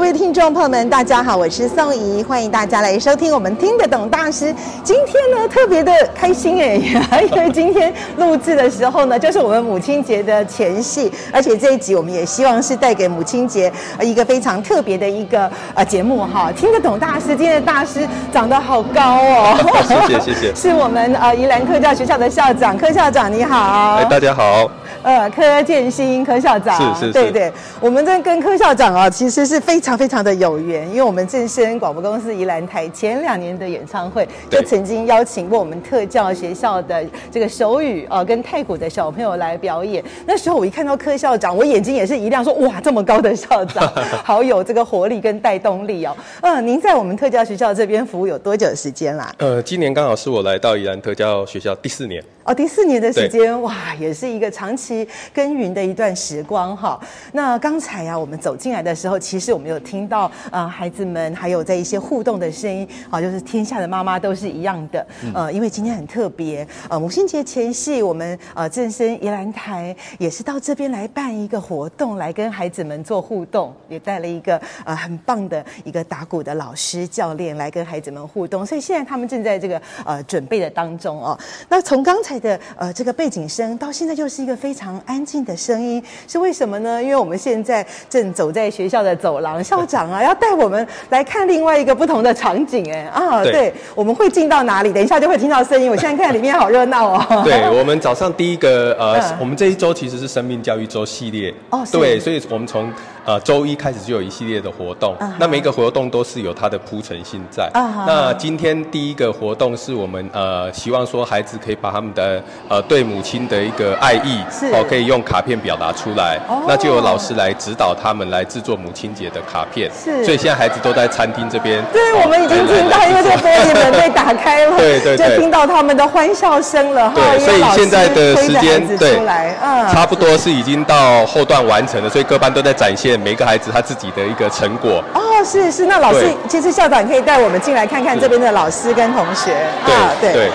[0.00, 4.52] 各位听众朋友们，大家好，我是宋怡，欢迎大家来收听我们听得懂大师。
[4.82, 6.76] 今天呢，特别的开心哎，
[7.30, 16.50] 因为今天录制的时候呢，就是我们母亲节的前夕，而且这一集我们也希望是带给母亲节一个非常特别的一个呃节目哈。
[16.50, 24.70] 听得懂大师，今天的大师长得好高哦，谢 谢谢谢， 是我们呃宜兰科教学校的校长，柯校长你好，哎大家好。
[25.02, 40.04] 呃，柯建新柯校长，是是是，对对，我们这跟柯校长啊，其实是非常非常的有缘，因为我们正声广播公司宜兰台前两年的演唱会，就曾经邀请过我们特教学校的这个手语啊跟太鼓的小朋友来表演。
[40.26, 43.90] 那时候我一看到柯校长，我眼睛也是一亮，说哇，这么高的校长，
[44.22, 46.14] 好有这个活力跟带动力哦。
[46.42, 49.32] 嗯、呃，您在我们特教学校这边服务有多久时间啦？
[49.38, 52.22] 呃，今年刚好是我来到宜兰特教学校第四年。
[52.50, 56.98] 哦，第四年的时间，哇，也是一个长期耕耘的一段时光哈。
[57.30, 65.06] 那刚才啊，我们走进来的时候，其实我们有听到啊、呃，孩子们还有在一些互动的声音啊，就是天下的妈妈都是一样的。
[65.32, 78.66] 呃，因为今天很特别，呃，母亲节前夕，我们呃正生宜兰台也是到这边来办一个活动，来跟孩子们做互动，也带了一个呃很棒的一个打鼓的老师教练来跟孩子们互动。
[78.66, 81.38] 所以现在他们正在这个呃准备的当中哦。
[81.68, 82.39] 那从刚才。
[82.40, 87.02] 的呃，这个背景声到现在就是一个非常安静的声音，是为什么呢？
[87.02, 94.92] 因为我们现在正走在学校的走廊，校长啊要带我们来看另外一个不同的场景，哎啊，对，对，我们会进到哪里？
[94.92, 95.90] 等一下就会听到声音。
[95.90, 97.42] 我现在看里面好热闹哦。
[97.44, 102.90] 对，我们早上第一个呃，嗯、我们这一周其实是生命教育周系列哦，对，所以我们从。
[103.24, 105.30] 呃，周一开始就有一系列的活动，uh -huh.
[105.38, 107.70] 那每一个活动都是有它的铺陈性在。
[107.74, 108.04] Uh -huh.
[108.06, 114.40] 那今天第一个活动是我们呃希望说孩子可以把他们的呃对母亲的一个爱意
[114.72, 116.58] 哦可以用卡片表达出来，oh.
[116.66, 119.90] 那就有老师来指导他们来制作母亲节的卡片。
[119.92, 121.84] 是，所以现在孩子都在餐厅这边。
[121.92, 127.12] 对、哦，我们已经听到，因为这个玻璃门被打开了，对对对，就听到他们的欢笑声了。
[127.14, 129.18] 对，所以现在的时间对，
[129.62, 133.09] 嗯，差不多是已经到后段完成了，所以各班都在展现。
[133.16, 139.56] 每个孩子他自己的一个成果哦，是是，那老师其实校长可以带我们进来看看这边的老师跟同学，
[139.86, 140.50] 对、啊、对对，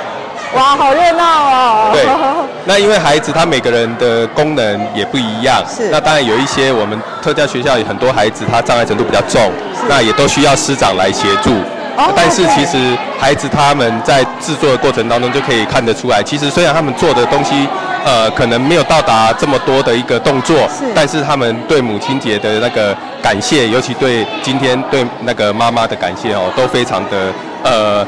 [0.55, 1.89] 哇，好热闹哦！
[1.93, 2.05] 对，
[2.65, 9.51] 那因为孩子他每个人的功能也不一样，是那当然有一些我们特教学校有很多孩子他障碍程度比较重，
[9.89, 11.51] 那也都需要师长来协助。
[11.97, 17.67] 哦，但是其实孩子他们在制作的过程当中就可以看得出来，其实虽然他们做的东西。
[18.05, 27.33] 呃，可能没有到达这么多的一个动作，是，但是他们对母亲节的那个感谢，尤其对今天对那个妈妈的感谢哦，都非常的
[27.63, 28.05] 呃，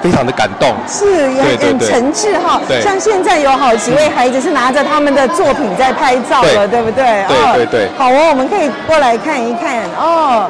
[0.00, 2.60] 非常的感动，是，也很诚挚哈。
[2.68, 7.04] 对，像现在有好几位孩子是拿着他们的作品在拍照了，对，对不对？
[7.26, 7.88] 对对对。
[7.98, 10.48] 好哦，我们可以过来看一看哦。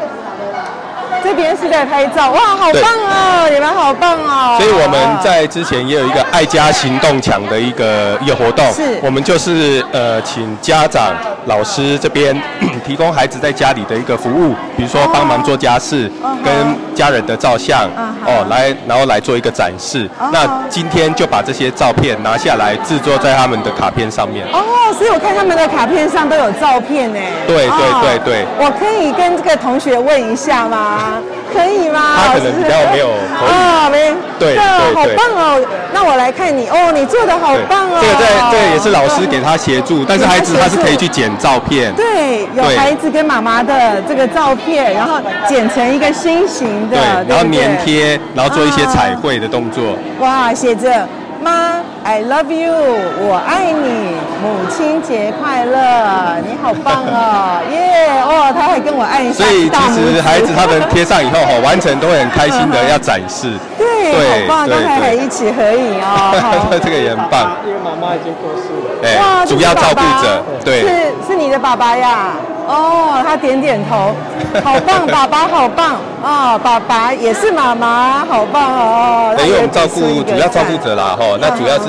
[1.23, 3.49] 这边是在拍照，哇，好棒哦！
[3.53, 4.59] 你们好棒哦！
[4.59, 11.15] 所以我们在之前也有一个爱家行动墙的一个一个活动，是，我们就是呃，请家长、
[11.47, 12.35] 老师这边
[12.81, 16.53] 提供孩子在家里的一个服务，比如说帮忙做家事，哦、跟
[16.95, 20.09] 家人的照相，哦，哦来，然后来做一个展示。
[20.19, 24.47] 哦、那今天就把这些照片拿下来制作在他们的卡片上面。
[24.53, 27.21] 哦，所以我看他们的卡片上都有照片呢。
[27.47, 28.47] 对对对对。
[28.59, 31.19] 我可以跟这个同学问一下吗？
[31.53, 32.17] 可以吗？
[32.17, 33.11] 他可能比较没有
[33.47, 34.63] 啊，没对，对，
[34.95, 35.67] 好棒哦！
[35.93, 37.99] 那我来看你哦，你做的好棒哦。
[38.01, 41.93] 这个在这个也是老师给他协助，但是孩子他是可以去剪照片。
[41.95, 49.83] 对，有孩子跟妈妈的这个照片，然后剪成一个心形的，对然后粘贴，然后做一些彩绘的动作。
[50.21, 51.07] 哇，写着。
[51.43, 52.73] 妈，I love you，
[53.21, 59.45] 我爱你，母亲节快乐，你好棒哦，耶、哦，他还跟我按一下。
[59.45, 63.53] 所以其实孩子他们贴上以后哈，完成都会很开心的要展示。
[63.79, 66.79] 对，对好棒，刚才还一起合影哦。
[66.83, 67.57] 这个也很棒。
[67.67, 68.89] 因为妈妈已经过世了。
[69.21, 70.89] 哇，主要照顾者，对，是
[71.29, 72.33] 是你的爸爸呀。
[72.71, 74.15] 哦，他点点头，
[74.63, 79.35] 好棒，爸爸好棒啊、哦，爸爸也是妈妈，好棒哦。
[79.45, 81.87] 因为我们照顾主要照顾者啦，哈，那主要是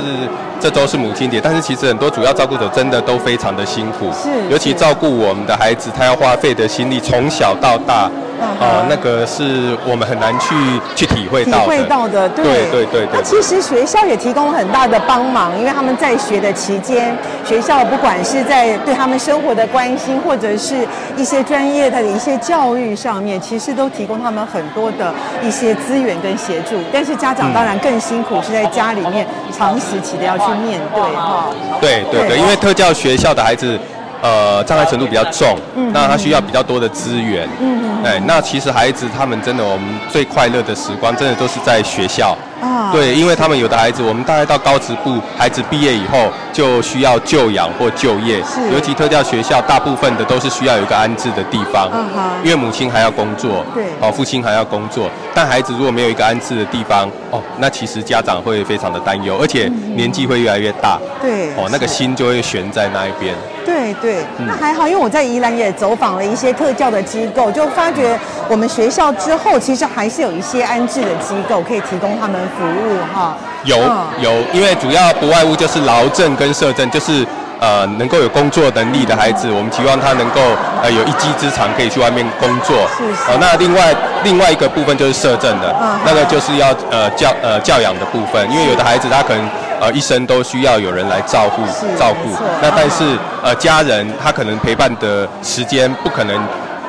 [0.60, 8.10] 这周是母亲节，但是其实很多主要照顾者真的都非常的辛苦，是，尤其照顾我们的孩子，他要花费的心力从小到大。
[8.42, 10.56] 啊，那个是我们很难去
[10.96, 11.64] 去体会到的。
[11.64, 13.08] 体会到的，对对对对。
[13.14, 17.16] 那其实学校也提供了很大的帮忙，因为他们在学的期间，
[17.46, 26.76] 学校不管是在对他们生活的关心，或者是一些专业的一些教育上面，其实都提供他们很多的一些资源跟协助。
[26.92, 31.48] 但是家长当然更辛苦，是在家里面长时期的要去面对哈。
[31.80, 33.80] 对对对，因为特教学校的孩子。
[34.22, 37.82] 呃，障碍程度比较重，嗯，那他需要比较多的资源，嗯。
[37.84, 42.36] 嗯，哎，那其实孩子他们真的，我们最快乐的时光，真的都是在学校。
[42.62, 63.34] 啊，对，因为他们有的孩子，我们大概到高职部，孩子毕业以后就需要就养或就业，是，尤其特教学校，大部分的都是需要有一个安置的地方，嗯哼，因为母亲还要工作，对，哦，父亲还要工作，但孩子如果没有一个安置的地方，哦，那其实家长会非常的担忧，而且年纪会越来越大，对，哦，那个心就会悬在那一边。
[63.82, 68.18] 对对，那还好，因为我在宜兰也走访了一些特教的机构，就发觉
[68.48, 73.36] 我们学校之后，其实还是有一些安置的机构可以提供他们服务哈。
[73.64, 73.76] 有
[74.20, 77.26] 有，因为主要不外乎就是劳政跟社政，就是
[77.60, 80.40] 呃能够有工作能力的孩子，我们期望他能够
[80.84, 82.76] 呃有一技之长，可以去外面工作。
[82.96, 83.32] 是是。
[83.32, 85.76] 哦，那另外另外一个部分就是社政的，
[86.06, 89.50] 那个就是要呃教呃教养的部分，因为有的孩子他可能。
[89.82, 91.64] 呃，一生都需要有人来照顾
[91.98, 92.30] 照顾。
[92.62, 96.40] 那但是呃，家人他可能陪伴的时间不可能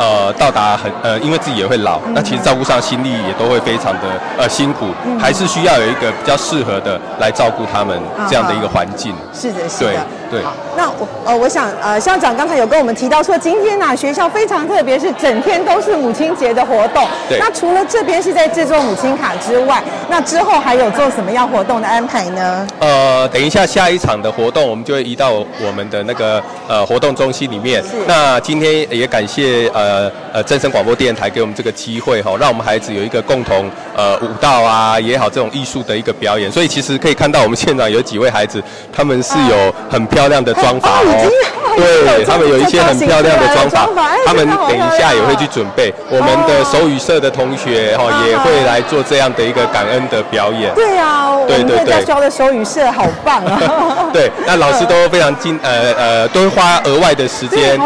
[0.03, 2.01] 呃到达很呃，因为自己也会老。
[2.13, 4.01] 那其实照顾上心力也都会非常的
[4.37, 4.87] 呃辛苦，
[5.21, 7.97] 还是需要有一个比较适合的来照顾他们
[8.29, 9.15] 这样的一个环境。
[9.33, 10.05] 是的，是的。
[10.33, 10.41] 对，
[10.75, 17.07] 那我呃，我想呃，校长刚才有跟我们提到说，今天呢、啊、学校非常特别，是整天都是母亲节的活动。
[17.29, 17.39] 对。
[17.39, 22.67] 那除了这边是在制作母亲卡之外，那之后还有做什么样活动的安排呢？
[22.81, 27.83] 呃，等一下下一场的活动，我们就会移到我们的那个呃活动中心里面。
[27.83, 27.91] 是。
[28.07, 36.51] 那今天也感谢呃呃呃真声广播电台给我们这个机会哈、哦，让我们孩子有一个共同呃舞蹈啊也好，这种艺术的一个表演。
[36.51, 38.63] 所以其实可以看到我们现场有几位孩子，
[38.93, 40.43] 他们是有很漂亮。
[40.43, 41.31] 的妆法哦，
[41.77, 43.87] 对，他们有一些很漂亮的妆法，
[44.27, 45.95] 他们等一下也会去准备。
[46.11, 50.75] 我们的手语社的同学哈也会来做这样的一个感恩的表演。
[50.75, 54.11] 对啊，对对对，教的手语社好棒啊！
[54.13, 57.79] 对，那老师都非常精，呃呃，都会花额外的时间，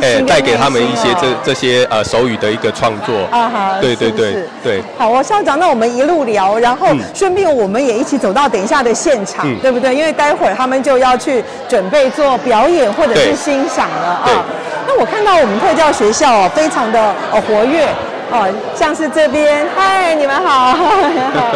[0.00, 3.14] 哎，带给他们一些这这些呃手语的一个创作。
[3.30, 4.82] 啊哈，对对对对。
[4.98, 9.94] 好我，校长，那我们一路聊，然后顺便我们也一起走到等一下的现场，对不对？
[9.94, 11.84] 因为待会儿他们就要去准。
[11.84, 14.42] 准备做表演或者是欣赏了啊！
[14.86, 16.98] 那我看到我们特教学校哦，非常的
[17.30, 17.86] 哦活跃
[18.32, 21.52] 哦，像是这边，嗨，你们好， 好，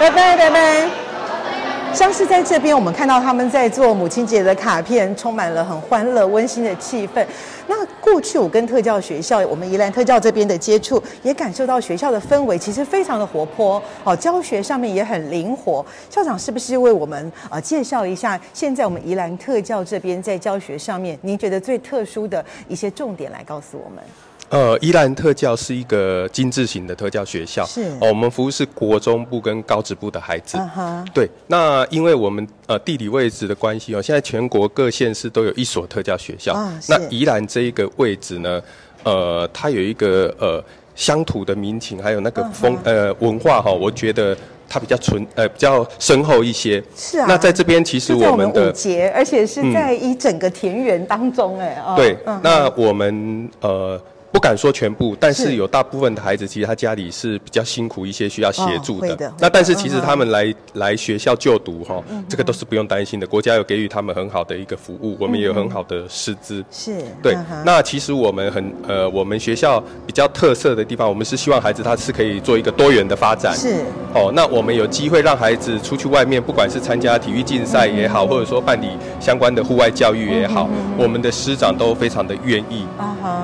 [0.00, 0.88] 拜拜拜拜。
[1.92, 7.22] 像是在这边，我们看到他们在做母亲节的卡片，充满了很欢乐、温馨的气氛。
[7.70, 15.86] 那过去我跟特教学校，我们宜兰特教这边的接触，也感受到学校的氛围其实非常的活泼哦，教学上面也很灵活。
[16.10, 24.02] 校长是不是为我们呃介绍一下，现在我们宜兰特教这边在教学上面，您觉得最特殊的一些重点来告诉我们？
[24.48, 30.58] 呃，宜兰特教是一个精致型的特教学校，是哦，我们服务是国中部跟高职部的孩子。
[30.58, 31.06] Uh huh.
[31.14, 36.52] 对，那因为我们呃地理位置的关系哦，现在全国各县市都有一所特教学校。
[36.52, 38.62] Uh, 那宜兰这一个位置呢，
[39.04, 40.62] 呃，它有一个呃
[40.94, 42.80] 乡土的民情，还有那个风、uh.
[42.84, 44.36] 呃文化哈、哦，我觉得
[44.68, 46.82] 它比较纯呃比较深厚一些。
[46.96, 47.26] 是啊。
[47.28, 51.76] 那在这边其实我们的们五节，而且是在一整个田园当中哎。
[51.86, 52.40] 嗯哦、对，uh.
[52.42, 54.00] 那我们呃。
[54.32, 59.32] 不敢说全部，但是有大部分的孩子，其实他家里是比较辛苦一些，需要协助的。
[59.38, 63.26] 那但是其实他们来来学校就读哈，这个都是不用担心的。
[63.26, 66.64] 国家有给予他们很好的一个服务，我们也有很好的师资。
[66.70, 67.36] 是，对。
[67.64, 73.52] 那其实我们很呃，我们学校比较特色的地方，我们是希望孩子他是可以做一个多元的发展。
[73.54, 73.84] 是。
[74.14, 82.86] 哦，那我们有机会让孩子出去外面，不管是参加体育竞赛也好，或者说办理相关的户外教育也好，我们的师长都非常的愿意。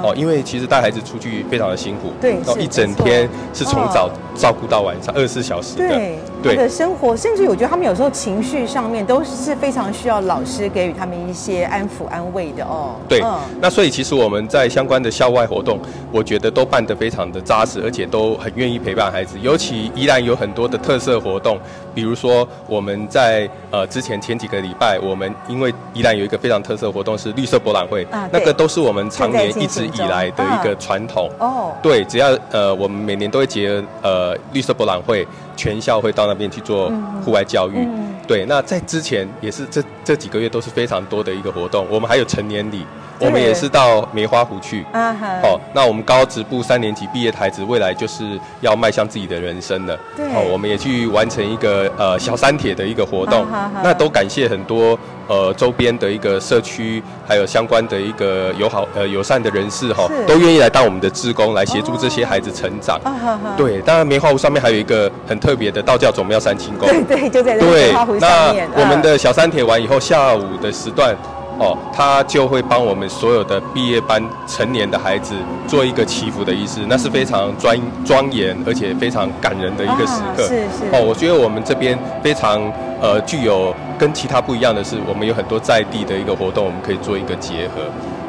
[0.02, 0.75] 哦，因为其实大。
[0.76, 12.95] 带孩子出去非常的辛苦，对，然后一整天是从早照顾到晚上，二十四小时的，对，他的生活，甚至我觉得他们有时候情绪上面都是非常需要老师给予他们一些安抚安慰的哦。
[13.09, 15.78] 对，嗯、那所以其实我们在相关的校外活动，
[16.12, 19.37] 我觉得都办得非常的扎实，而且都很愿意陪伴孩子。
[19.40, 21.59] 尤其宜兰有很多的特色活动，
[21.95, 31.28] 比如说我们在呃之前前几个礼拜，我们因为宜兰有一个非常特色活动是绿色博览会，啊，那个都是我们常年一直以来的一个传统。
[31.38, 35.26] 哦、啊，对，只要呃我们每年都会结合呃绿色博览会。
[35.56, 36.92] 全校会到那边去做
[37.25, 37.88] 户外教育，
[38.28, 38.44] 对。
[38.44, 41.86] 那在之前也是这这几个月都是非常多的一个活动。
[41.90, 42.84] 我们还有成年礼，
[43.18, 44.85] 我们也是到梅花湖去。
[44.92, 49.99] 哦，那我们高职部三年级毕业的孩子，未来就是要迈向自己的人生了。
[50.16, 50.26] 对。
[50.26, 53.44] 哦，我们也去完成一个呃小三铁的一个活动。
[53.50, 54.99] 啊、那都感谢很多。
[55.28, 62.96] 呃，周边的一个社区，还有相关的一个友好呃友善的人士哈，都愿意来当我们的志工，来协助这些孩子成长。
[63.04, 66.88] 哦、对，当然梅花湖上面还有一个很特别的道教总庙三清宫。
[66.88, 68.68] 对对，就在梅花湖上面。
[68.73, 71.12] 那我们的小三铁完以后，下午的时段。
[71.58, 75.34] 哦，他就会帮我们所有的毕业班成年的孩子
[75.66, 80.44] 做一个祈福的仪式，那是非常庄庄严而且非常感人的一个时刻。
[80.44, 80.84] 啊、是是。
[80.92, 82.60] 哦，我觉得我们这边非常
[83.00, 87.80] 呃具有跟其他不一样的是，我们有很多在地的一个活动，我们可以做一个结合。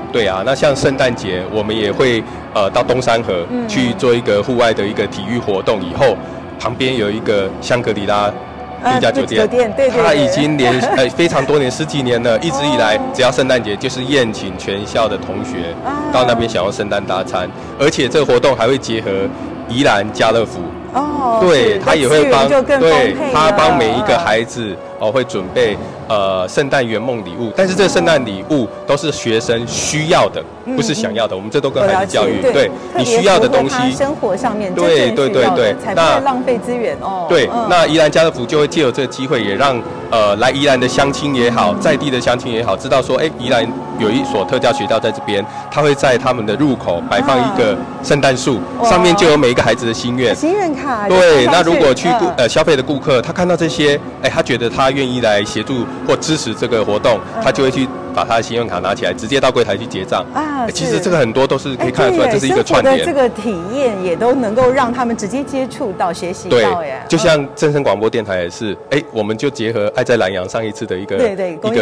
[0.09, 6.15] 对啊，那像圣诞节，我们也会呃到东山河去做一个户外的一个体育活动，以后
[6.57, 8.31] 旁边有一个香格里拉。
[8.85, 15.73] 一家酒店，酒店对对对，他已经连呃非常多年十几年了，一直以来只要圣诞节就是宴请全校的同学
[16.11, 19.09] 到那边享用圣诞大餐，而且这个活动还会结合
[19.67, 20.59] 宜兰家乐福。
[20.93, 25.77] 哦，对，他也会帮，对，他帮每一个孩子哦会准备
[26.07, 30.43] 呃圣诞圆梦礼物，但是这圣诞礼物都是学生需要的，
[30.75, 31.35] 不是想要的。
[31.35, 37.25] 我们这都跟孩子教育，对，你需要的东西，生活上面对对对对，才不会浪费资源哦。
[37.29, 43.67] 对，那宜兰家乐福就会借由这个机会，也让呃来宜兰的乡亲也好，在地的乡亲也好，知道说，哎，宜兰
[43.99, 50.35] 有一所特教学校在这边，他会在他们的入口摆放一个圣诞树，上面就有每一个孩子的心愿。
[50.35, 51.07] 心愿卡。
[51.07, 57.87] 对，那如果去顾呃消费的顾客，他看到这些，哎，他觉得他愿意来协助或支持这个活动，他就会去。
[58.17, 60.65] 把他的信用卡拿起来，直接到柜台去结账啊！
[60.73, 63.05] 其实这个很多都是可以看得出来，这是一个串联。
[63.05, 66.57] 这个体验也都能够让他们直接接触到、学习到。
[66.57, 71.75] 对，就像正声广播电台也是，哎，我们就结合爱在南阳上一次的一个对对一个公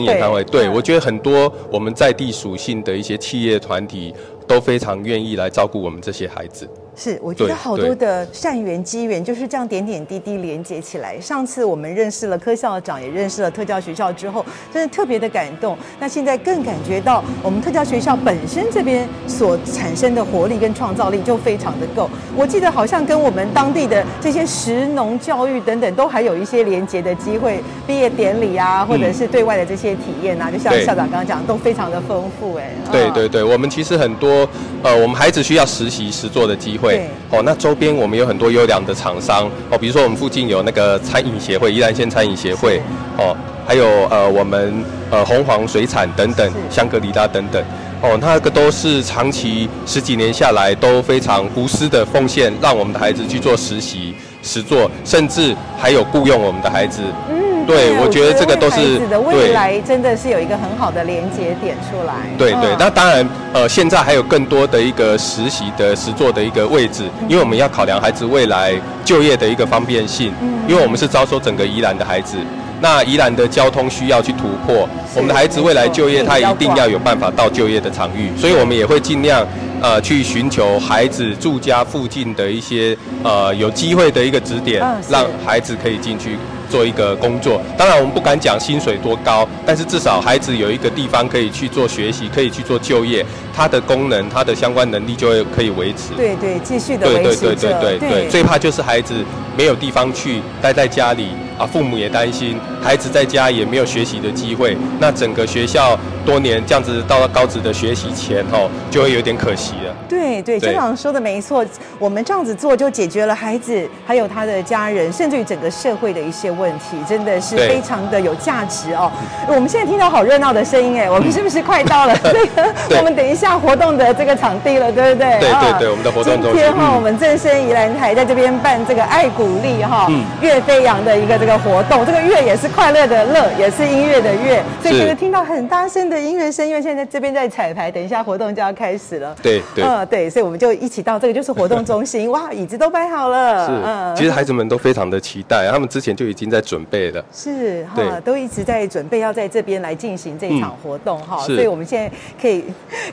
[0.00, 0.42] 益演唱会。
[0.44, 4.14] 对，我觉得很多我们在地属性的一些企业团体
[4.48, 6.66] 都非常愿意来照顾我们这些孩子。
[6.94, 11.18] 是，我觉得好多的善缘机缘就是这样点点滴滴连接起来。
[11.18, 15.76] 上次我们认识了柯校长，也认识了特教学校之后，真的特别的感动。
[15.98, 22.10] 那现在更感觉到我们特教学校本身这边所产生的活力跟创造力就非常的够。
[22.36, 32.56] 我记得好像跟我们当地的这些食农教育等等都还有一些连接的机会，毕业典礼啊，或者是对外的这些体验啊，就像校长刚刚讲，都非常的丰富。
[32.56, 34.46] 哎，对对对，我们其实很多
[34.82, 36.81] 呃，我们孩子需要实习实做的机会。
[36.82, 37.08] 会。
[37.30, 39.48] 哦，那周边我们有很多优良的厂商。
[39.70, 42.82] 哦，比如说我们附近有那个餐饮协会，宜兰县餐饮协会。
[43.16, 47.62] 哦，还有呃我们呃红黄水产等等，香格里拉等等。
[48.02, 54.12] 哦，那个都是长期十几年下来都非常无私的奉献，让我们的孩子去做实习
[54.42, 57.00] 实作，甚至还有雇佣我们的孩子。
[57.30, 62.14] 嗯对，我觉得这个都是的未来，真的是有一个很好的连接点出来。
[62.36, 70.32] 对对，那当然，呃，现在还有更多的一个实习的实作的一个位置，因为我们要考量孩子未来就业的一个方便性。
[70.40, 72.36] 嗯，因为我们是招收整个宜兰的孩子，
[72.80, 79.46] 那宜兰的交通需要去突破，我们的孩子未来就业，他一定要有办法到就业的场域，所以我们也会尽量
[79.80, 86.36] 呃去寻求孩子住家附近的一些呃有机会的一个指点，让孩子可以进去。
[86.70, 96.14] 做一个工作，当然我们不敢讲薪水多高，但是至少孩子有一个地方可以去做学习，可以去做就业，他的功能、他的相关能力就会可以维持。
[96.16, 97.22] 对对，继续的维持。
[97.22, 99.14] 对对对对对对，对，最怕就是孩子
[99.56, 101.28] 没有地方去，待在家里
[101.58, 109.94] 啊，父母也担心孩子在家也没有学习的机会，那整个学校多年这样子到了高职的学习前哦，就会有点可惜了。
[110.08, 111.64] 对对，校长说的没错，
[111.98, 119.10] 我们这样子做就解决了孩子还有他的家人，甚至于整个社会的一些问问题，真的是非常的有价值哦。
[119.48, 122.14] 我们现在听到好热闹的声音哎，我们是不是快到了？
[122.22, 125.40] 这个我们等一下活动的这个场地了，对不对？
[125.40, 126.52] 对对对，我们的活动中心。
[126.52, 130.08] 今天哈，我们正声宜兰台在这边办这个爱鼓励哈
[130.40, 139.34] 乐飞扬的一个这个活动，这个乐也是快乐的乐，也是音乐的乐，所以就是听到很大声的音乐声，因为现在这边在彩排，等一下活动就要开始了。
[139.42, 143.66] 对对，嗯对，所以我们就一起到这个就是活动中心，哇，椅子都摆好了。
[143.66, 147.24] 是，嗯，其实孩子们都非常的期待，他们之前就已经在准备了。
[147.32, 152.64] 是哈，都一直在准备要在这边来进行这一场活动哈，所以我们现在可以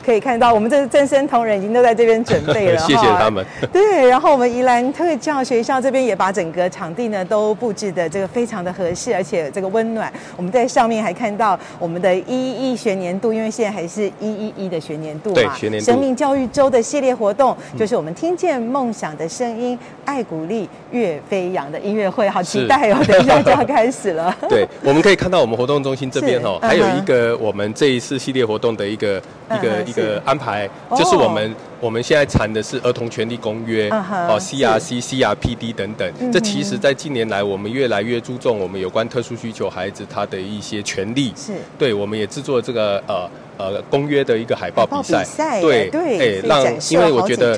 [0.04, 2.78] 可以看到，我们这正身同仁已经都在这边准备了。
[2.86, 3.44] 谢谢他们。
[3.72, 10.12] 对，然后我们宜兰特教学校这边也把整个场地呢都布置的这个非常的合适，而且这个温暖。
[10.36, 22.98] 我们在上面还看到我们的一一一学年度，因为现在还是一一一的学年度嘛，学年度生命教育周的系列活动，就是我们听见梦想的声音，爱鼓励乐飞扬的音乐会，好期待哦！
[23.06, 24.34] 等一下就要开始了。
[24.48, 31.54] 对，我们可以看到我们活动中心这边哦，还有一个我们这一次系列活动的一个一个一个安排，就是我们。
[31.80, 36.12] 我们现在谈的是儿童权利公约，哦，CRC、CRPD 等等。
[36.30, 41.32] 这其实，在近年来，我们越来越注重我们有关特殊需求孩子他的一些权利。
[41.34, 43.28] 是，对，我们也制作这个呃。
[43.60, 47.54] 呃，公约的一个海报比赛，对对，哎，让因为我觉得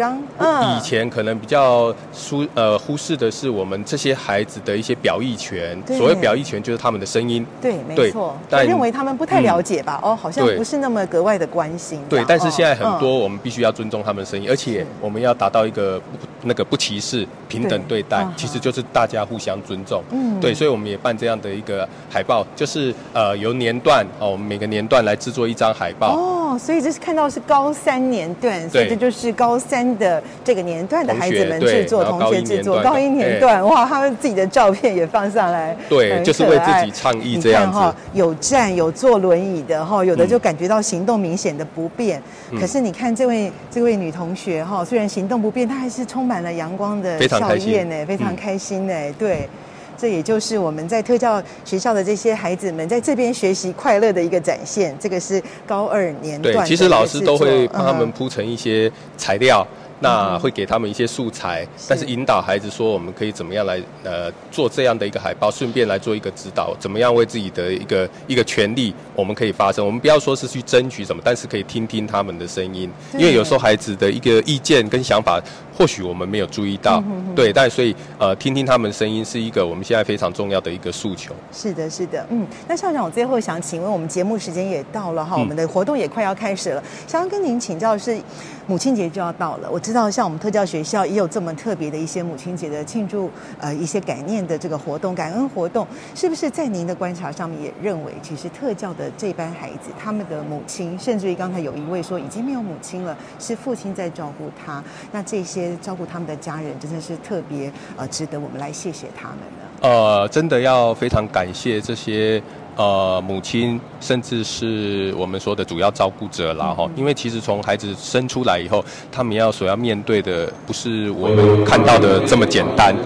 [0.77, 5.81] 以前可能比较疏呃忽视的是我们这些孩子的一些表意权。
[5.87, 7.47] 所谓表意权就是他们的声音。
[7.61, 8.37] 对，没错。
[8.51, 10.01] 但认为他们不太了解吧？
[10.03, 12.01] 哦，好像不是那么格外的关心。
[12.09, 16.01] 对，但是现在很多我们必须要尊重他们的声音，而且我们要达到一个
[16.43, 18.03] 那个不歧视、平等对。
[18.03, 20.03] 待，其实就是大家互相尊重。
[20.11, 25.93] 嗯，对，所以我们也办这样的一个海报，就是呃由年段哦，我们每个年段来制作一张海。
[26.01, 37.81] 哦，所以这是看到是高三年段，所以这就是高三的这个年段的孩子们制作，同学制作高一年段，哇，他们自己的照片也放上来，对，就是为自己倡议这样子。
[38.13, 42.23] 有站有坐轮椅的哈，有的就感觉到行动明显的不便，
[42.59, 49.49] 可是你看这位这位女同学哈，虽然行动不便，她还是充满了阳光的笑靨呢，非常开心呢，对。
[49.97, 54.97] 这也就是我们在特教学校的这些孩子们在这边学习快乐的一个展现。
[54.99, 56.55] 这个是高二年段。
[56.55, 59.67] 对，其实老师都会帮他们铺成一些材料。
[60.05, 69.87] 那会给他们一些素材，但是引导孩子说，我们可以怎么样来呃做这样的一个海报，顺便来做一个指导，怎么样为自己的一个一个权利，我们可以发声。
[69.87, 75.41] 我们不要说是去争取什么，但是可以听听他们的声音，因为有时候孩子的一个意见跟想法，
[75.77, 77.03] 或许我们没有注意到，
[77.35, 81.35] 对，但所以呃听听他们声音是一个我们现在非常重要的一个诉求。
[81.53, 88.21] 是的，是的，嗯，那校长，我最后想请问，我们节目时间也到了哈，我们的活动也快要开始了，想要跟您请教的是，
[88.67, 109.89] 母亲节就要到了，我知道像我们特教学校也有这么特别的一些母亲节的庆祝，呃，一些感念的这个活动、感恩活动，是不是在您的观察上面也认为，其实特教的这班孩子，他们的母亲，甚至于刚才有一位说已经没有母亲了，是父亲在照顾他，那这些照顾他们的家人，真的是特别呃值得我们来谢谢他们呢？
[109.89, 112.43] 呃，真的要非常感谢这些。
[112.75, 122.97] 呃，母亲甚至是我们说的主要照顾者啦，哈，因为其实从孩子生出来以后，他们要所要面对的不是我们看到的这么简单，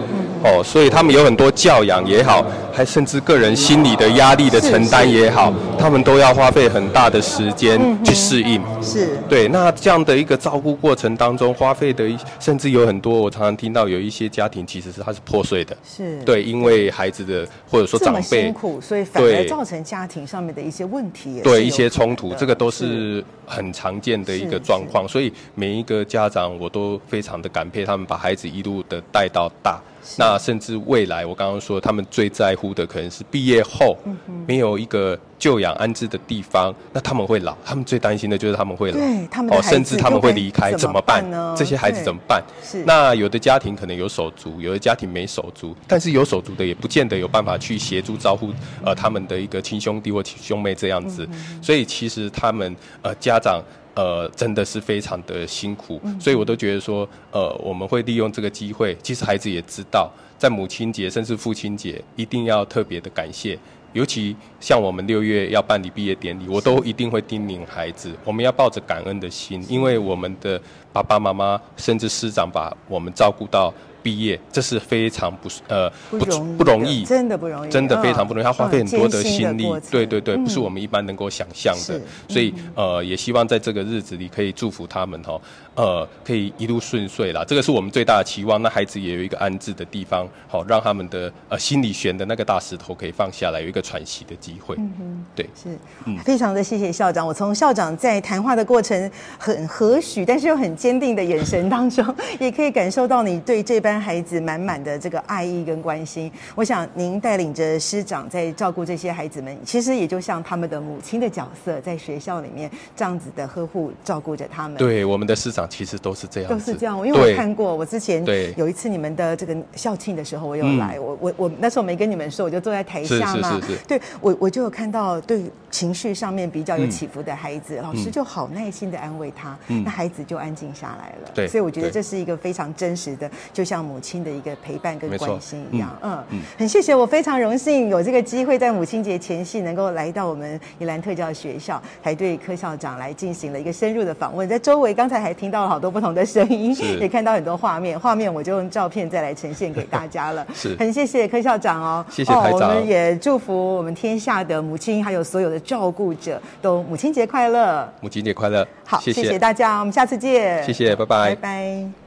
[0.47, 9.17] 哦，所以他们有很多教养也好，还甚至个人心理的压力的承担也好，他们都要花费很大的时间去适应，是。
[9.27, 9.49] 对。
[9.49, 16.17] 那这样的一个照顾过程当中，花费的甚至有很多，我常常听到有一些家庭其实是他是破碎的，是。
[16.23, 25.05] 对，因为孩子的或者说长辈辛苦，所以反而造成家庭上面的一些问题，对一些冲突，这个都是很常见的一个状况。
[25.05, 29.81] 所以每一个家长，我都非常的感佩他们把孩子一路的带到大。
[30.17, 33.97] 那甚至未来，我刚刚说，他们最在乎的可能是毕业后
[34.45, 41.55] 没有一个就养安置的地方，那他们会老，他们最担心的就是他们会老，对，他们哦，甚至他们会离开，怎么办呢？
[41.57, 42.43] 这些孩子怎么办？
[42.63, 42.83] 是。
[42.85, 48.51] 那有的家庭可能有手足，有的家庭没手足，但是有手足的也不见得有办法去协助照顾
[48.83, 51.27] 呃他们的一个亲兄弟或亲兄妹这样子，
[51.61, 53.61] 所以其实他们呃家长。
[53.97, 63.57] 呃，真的是非常的辛苦，所以我都觉得说，呃，我们会利用这个机会，其实孩子也知道，在母亲节甚至父亲节，一定要特别的感谢，
[63.93, 70.61] 尤其像我们六月要办理毕业典礼，我都一定会叮咛孩子，我们要抱着感恩的心，因为我们的
[70.93, 73.73] 爸爸妈妈甚至师长把我们照顾到。
[74.07, 76.17] 毕毕业，这是非常不呃不
[76.57, 81.99] 不容易，真的不容易，真的非常不容易，他花费很多的心力，对对对，不是我们一般能够想象的。
[82.29, 85.37] 所以呃，也希望在这个日子里可以祝福他们哈，
[85.75, 87.43] 呃，可以一路顺遂啦。
[87.45, 88.61] 这个是我们最大的期望。
[88.61, 94.75] 那孩子也有一个安置的地方，好让他们的呃心里悬的那个大石头可以放下来，有一个喘息的机会。
[94.79, 97.27] 嗯哼，对，是，嗯，非常的谢谢校长。
[97.27, 102.05] 我从校长在谈话的过程很和煦，但是又很坚定的眼神当中，
[102.39, 106.31] 也可以感受到你对这班孩子满满的这个爱意跟关心。
[106.55, 114.77] 我想您带领着师长在照顾这些孩子们，其实也就像他们的母亲的角色，在学校里面这样子的呵护照顾着他们。
[114.77, 116.97] 对，我们的师长其实都是这样，都是这样。
[117.07, 118.23] 因为我看过，我之前
[118.55, 123.49] 有一次你们的这个校庆的时候，我有来，嗯、我我我那时候没跟你们说，我就坐在台下嘛。
[123.53, 131.31] 是是是是对，我我就有看到对情绪上面比较有起伏的孩子，嗯、老师就好耐心的安慰他，嗯、那孩子就安静下来了。
[131.33, 135.95] 对，所以我觉得这是一个非常真实的，就像母亲的一个陪伴跟关心一样。
[136.01, 144.47] 嗯嗯，很谢谢，我非常荣幸有这个机会在母亲节前夕能够来到我们宜兰特教学校，还对柯校长来进行了一个深入的访问。
[144.47, 150.45] 在周围刚才还听到了好多不同的声音，也看到很多画面，画面我就用照片再来呈现给大家了。
[150.53, 152.05] 是，很谢谢柯校长哦。
[152.09, 152.69] 谢谢台长。
[152.69, 157.87] 我们也祝福我们天下的母亲，还有所有的照顾者都母亲节快乐。
[158.01, 158.67] 母亲节快乐。
[158.85, 160.63] 好，谢谢，谢谢大家，我们下次见。
[160.63, 161.35] 谢谢，拜拜。
[161.35, 162.06] 拜拜。